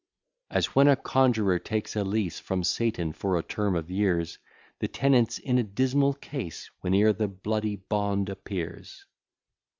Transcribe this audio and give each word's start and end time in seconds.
As 0.49 0.73
when 0.73 0.87
a 0.87 0.95
conjurer 0.95 1.59
takes 1.59 1.95
a 1.95 2.03
lease 2.03 2.39
From 2.39 2.63
Satan 2.63 3.13
for 3.13 3.37
a 3.37 3.43
term 3.43 3.75
of 3.75 3.91
years, 3.91 4.39
The 4.79 4.87
tenant's 4.87 5.37
in 5.37 5.59
a 5.59 5.63
dismal 5.63 6.15
case, 6.15 6.71
Whene'er 6.81 7.13
the 7.13 7.27
bloody 7.27 7.75
bond 7.75 8.27
appears. 8.27 9.05